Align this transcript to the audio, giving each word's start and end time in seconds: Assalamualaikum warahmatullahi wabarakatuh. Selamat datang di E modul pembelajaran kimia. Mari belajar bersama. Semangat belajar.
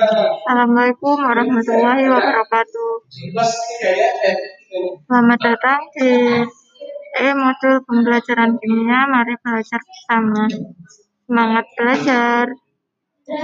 Assalamualaikum 0.00 1.12
warahmatullahi 1.20 2.08
wabarakatuh. 2.08 2.92
Selamat 5.04 5.38
datang 5.44 5.80
di 5.92 6.40
E 7.20 7.28
modul 7.36 7.84
pembelajaran 7.84 8.56
kimia. 8.56 9.04
Mari 9.12 9.36
belajar 9.44 9.80
bersama. 9.84 10.48
Semangat 11.28 11.66
belajar. 11.76 12.44